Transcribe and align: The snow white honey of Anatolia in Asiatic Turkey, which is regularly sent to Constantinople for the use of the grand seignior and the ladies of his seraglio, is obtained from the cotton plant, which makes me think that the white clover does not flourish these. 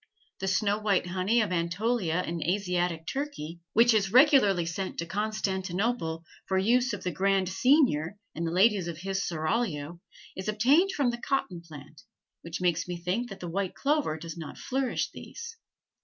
The 0.39 0.47
snow 0.47 0.79
white 0.79 1.05
honey 1.05 1.41
of 1.41 1.51
Anatolia 1.51 2.23
in 2.25 2.41
Asiatic 2.41 3.05
Turkey, 3.05 3.59
which 3.73 3.93
is 3.93 4.11
regularly 4.11 4.65
sent 4.65 4.97
to 4.97 5.05
Constantinople 5.05 6.23
for 6.47 6.59
the 6.59 6.67
use 6.67 6.91
of 6.91 7.03
the 7.03 7.11
grand 7.11 7.49
seignior 7.49 8.17
and 8.33 8.47
the 8.47 8.51
ladies 8.51 8.87
of 8.87 8.97
his 8.97 9.23
seraglio, 9.23 10.01
is 10.35 10.47
obtained 10.47 10.91
from 10.91 11.11
the 11.11 11.21
cotton 11.21 11.61
plant, 11.61 12.01
which 12.41 12.59
makes 12.59 12.87
me 12.87 12.97
think 12.97 13.29
that 13.29 13.41
the 13.41 13.47
white 13.47 13.75
clover 13.75 14.17
does 14.17 14.35
not 14.35 14.57
flourish 14.57 15.11
these. 15.11 15.55